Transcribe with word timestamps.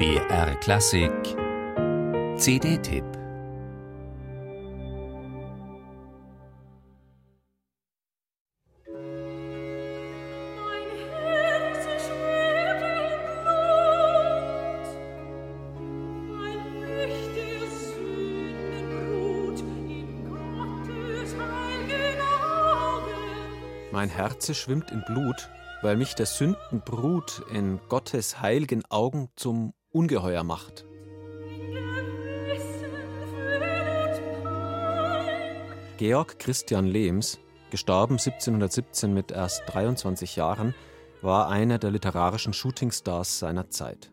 BR 0.00 0.54
Klassik. 0.60 1.12
CD-Tipp 2.38 3.04
Mein 23.92 24.08
Herze 24.08 24.54
schwimmt 24.54 24.90
in 24.92 25.04
Blut, 25.04 25.50
weil 25.82 25.98
mich 25.98 26.14
der 26.14 26.24
Sündenbrut 26.24 27.42
in 27.52 27.78
Gottes 27.90 28.40
heilgen 28.40 28.82
Augen 28.88 29.28
zum 29.36 29.74
Ungeheuer 29.92 30.44
macht. 30.44 30.84
Georg 35.98 36.38
Christian 36.38 36.86
Lehms, 36.86 37.40
gestorben 37.70 38.14
1717 38.14 39.12
mit 39.12 39.32
erst 39.32 39.64
23 39.66 40.36
Jahren, 40.36 40.74
war 41.22 41.48
einer 41.48 41.78
der 41.78 41.90
literarischen 41.90 42.52
Shootingstars 42.52 43.40
seiner 43.40 43.68
Zeit. 43.68 44.12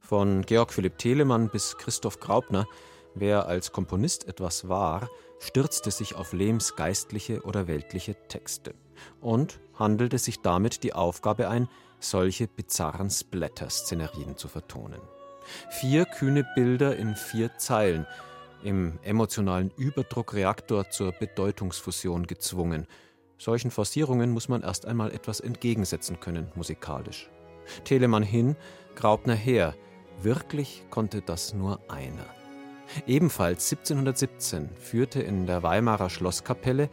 Von 0.00 0.42
Georg 0.42 0.72
Philipp 0.72 0.96
Telemann 0.96 1.50
bis 1.50 1.76
Christoph 1.76 2.18
Graupner, 2.18 2.66
wer 3.14 3.46
als 3.46 3.70
Komponist 3.70 4.26
etwas 4.26 4.68
war, 4.68 5.10
stürzte 5.40 5.90
sich 5.90 6.14
auf 6.14 6.32
Lehms 6.32 6.74
geistliche 6.74 7.42
oder 7.42 7.66
weltliche 7.66 8.16
Texte 8.28 8.74
und 9.20 9.60
handelte 9.78 10.18
sich 10.18 10.40
damit 10.40 10.82
die 10.82 10.92
Aufgabe 10.92 11.48
ein, 11.48 11.68
solche 12.00 12.48
bizarren 12.48 13.10
Splatter-Szenerien 13.10 14.36
zu 14.36 14.48
vertonen. 14.48 15.00
Vier 15.70 16.04
kühne 16.04 16.46
Bilder 16.54 16.96
in 16.96 17.16
vier 17.16 17.56
Zeilen, 17.58 18.06
im 18.62 18.98
emotionalen 19.02 19.72
Überdruckreaktor 19.76 20.90
zur 20.90 21.12
Bedeutungsfusion 21.12 22.26
gezwungen. 22.26 22.86
Solchen 23.38 23.70
Forcierungen 23.70 24.30
muss 24.30 24.48
man 24.48 24.62
erst 24.62 24.86
einmal 24.86 25.12
etwas 25.12 25.40
entgegensetzen 25.40 26.20
können, 26.20 26.52
musikalisch. 26.54 27.28
Telemann 27.84 28.22
hin, 28.22 28.56
Graupner 28.94 29.34
her. 29.34 29.74
Wirklich 30.20 30.84
konnte 30.90 31.22
das 31.22 31.54
nur 31.54 31.80
einer. 31.88 32.26
Ebenfalls 33.06 33.72
1717 33.72 34.68
führte 34.76 35.22
in 35.22 35.46
der 35.46 35.62
Weimarer 35.62 36.10
Schlosskapelle 36.10 36.90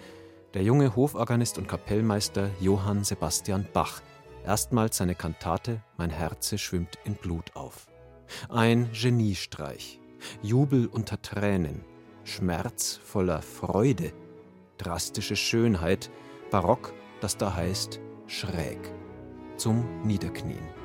der 0.54 0.64
junge 0.64 0.96
Hoforganist 0.96 1.58
und 1.58 1.68
Kapellmeister 1.68 2.50
Johann 2.60 3.04
Sebastian 3.04 3.68
Bach. 3.72 4.02
Erstmals 4.46 4.98
seine 4.98 5.16
Kantate 5.16 5.84
Mein 5.98 6.10
Herze 6.10 6.58
schwimmt 6.58 6.98
in 7.04 7.16
Blut 7.16 7.56
auf. 7.56 7.88
Ein 8.50 8.90
Geniestreich, 8.92 10.00
Jubel 10.42 10.88
unter 10.88 11.22
Tränen, 11.22 11.84
Schmerz 12.24 13.00
voller 13.04 13.42
Freude, 13.42 14.14
drastische 14.78 15.36
Schönheit, 15.36 16.10
Barock, 16.52 16.94
das 17.22 17.38
da 17.38 17.56
heißt 17.56 18.00
schräg, 18.28 18.80
zum 19.58 20.04
Niederknien. 20.04 20.79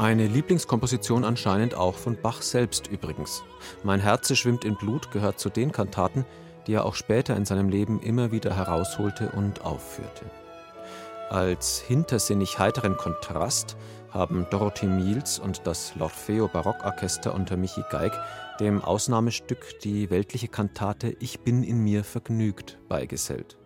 Eine 0.00 0.28
Lieblingskomposition 0.28 1.26
anscheinend 1.26 1.74
auch 1.74 1.94
von 1.94 2.16
Bach 2.16 2.40
selbst 2.40 2.86
übrigens. 2.86 3.42
Mein 3.84 4.00
Herze 4.00 4.34
schwimmt 4.34 4.64
in 4.64 4.74
Blut 4.74 5.10
gehört 5.10 5.38
zu 5.38 5.50
den 5.50 5.72
Kantaten, 5.72 6.24
die 6.66 6.72
er 6.72 6.86
auch 6.86 6.94
später 6.94 7.36
in 7.36 7.44
seinem 7.44 7.68
Leben 7.68 8.00
immer 8.00 8.32
wieder 8.32 8.56
herausholte 8.56 9.30
und 9.32 9.60
aufführte. 9.60 10.24
Als 11.28 11.80
hintersinnig 11.80 12.58
heiteren 12.58 12.96
Kontrast 12.96 13.76
haben 14.08 14.46
Dorothy 14.48 14.86
Miels 14.86 15.38
und 15.38 15.66
das 15.66 15.92
L'Orfeo 15.96 16.48
Barockorchester 16.48 17.34
unter 17.34 17.58
Michi 17.58 17.84
Geig 17.90 18.14
dem 18.58 18.82
Ausnahmestück 18.82 19.80
die 19.80 20.08
weltliche 20.08 20.48
Kantate 20.48 21.14
Ich 21.20 21.40
bin 21.40 21.62
in 21.62 21.78
mir 21.84 22.04
vergnügt 22.04 22.78
beigesellt. 22.88 23.58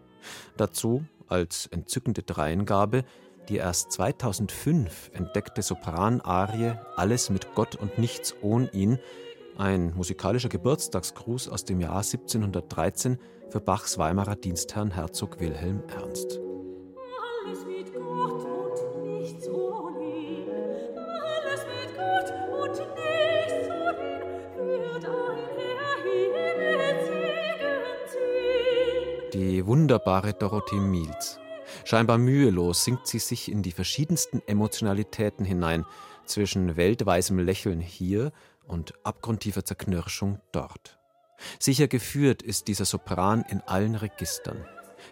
Dazu 0.57 1.05
als 1.29 1.67
entzückende 1.67 2.25
Dreingabe 2.25 3.05
die 3.49 3.57
erst 3.57 3.93
2005 3.93 5.11
entdeckte 5.13 5.63
Sopranarie 5.63 6.75
Alles 6.97 7.31
mit 7.31 7.55
Gott 7.55 7.77
und 7.77 7.99
nichts 7.99 8.35
ohne 8.43 8.71
ihn, 8.73 8.99
ein 9.57 9.95
musikalischer 9.95 10.49
Geburtstagsgruß 10.49 11.49
aus 11.49 11.65
dem 11.65 11.81
Jahr 11.81 11.97
1713 11.97 13.19
für 13.51 13.61
Bachs 13.61 13.99
Weimarer 13.99 14.37
Dienstherrn 14.37 14.91
Herzog 14.91 15.39
Wilhelm 15.41 15.83
Ernst. 15.89 16.41
Alles 17.47 17.65
mit 17.67 17.93
Gott 17.95 18.45
und 18.45 19.03
nichts 19.03 19.49
ohne 19.49 20.01
ihn, 20.01 20.49
alles 20.97 21.67
mit 21.67 21.97
Gott 21.97 22.33
und 22.63 22.81
nichts 22.97 23.69
ohne 23.71 24.05
ihn, 24.57 24.67
wird 24.67 25.05
ein 25.05 25.39
Herr 25.57 25.95
Die 29.33 29.67
wunderbare 29.67 30.33
Dorothee 30.33 30.81
Miels. 30.81 31.39
Scheinbar 31.85 32.19
mühelos 32.19 32.85
sinkt 32.85 33.07
sie 33.07 33.19
sich 33.19 33.51
in 33.51 33.63
die 33.63 33.73
verschiedensten 33.73 34.43
Emotionalitäten 34.47 35.45
hinein, 35.45 35.85
zwischen 36.27 36.77
weltweisem 36.77 37.39
Lächeln 37.39 37.81
hier 37.81 38.33
und 38.67 38.95
abgrundtiefer 39.05 39.65
Zerknirschung 39.65 40.41
dort. 40.53 40.99
Sicher 41.59 41.89
geführt 41.89 42.43
ist 42.43 42.69
dieser 42.69 42.85
Sopran 42.85 43.45
in 43.49 43.61
allen 43.61 43.95
Registern. 43.95 44.65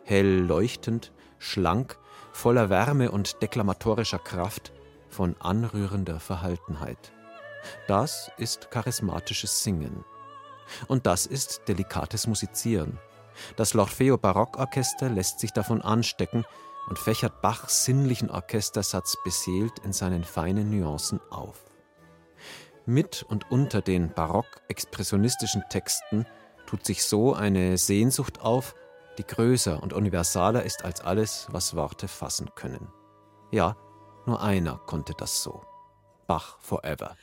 Hell 0.04 0.38
leuchtend, 0.40 1.12
schlank, 1.38 1.98
voller 2.32 2.70
Wärme 2.70 3.10
und 3.10 3.42
deklamatorischer 3.42 4.18
Kraft, 4.18 4.72
von 5.08 5.36
anrührender 5.40 6.20
Verhaltenheit. 6.20 7.12
Das 7.86 8.30
ist 8.38 8.70
charismatisches 8.70 9.62
Singen. 9.62 10.04
Und 10.88 11.06
das 11.06 11.26
ist 11.26 11.62
delikates 11.68 12.26
Musizieren. 12.26 12.98
Das 13.56 13.74
L'Orfeo 13.74 14.16
Barockorchester 14.16 15.08
lässt 15.08 15.40
sich 15.40 15.52
davon 15.52 15.82
anstecken 15.82 16.44
und 16.88 16.98
fächert 16.98 17.42
Bachs 17.42 17.84
sinnlichen 17.84 18.30
Orchestersatz 18.30 19.16
beseelt 19.24 19.78
in 19.80 19.92
seinen 19.92 20.24
feinen 20.24 20.70
Nuancen 20.70 21.20
auf. 21.30 21.70
Mit 22.84 23.24
und 23.28 23.50
unter 23.50 23.80
den 23.80 24.12
barock-expressionistischen 24.12 25.62
Texten 25.70 26.26
tut 26.66 26.84
sich 26.84 27.04
so 27.04 27.32
eine 27.34 27.78
Sehnsucht 27.78 28.40
auf, 28.40 28.74
die 29.18 29.26
größer 29.26 29.82
und 29.82 29.92
universaler 29.92 30.64
ist 30.64 30.84
als 30.84 31.00
alles, 31.00 31.46
was 31.50 31.76
Worte 31.76 32.08
fassen 32.08 32.50
können. 32.54 32.88
Ja, 33.50 33.76
nur 34.26 34.40
einer 34.42 34.78
konnte 34.78 35.12
das 35.16 35.42
so. 35.42 35.62
Bach 36.26 36.58
forever. 36.60 37.16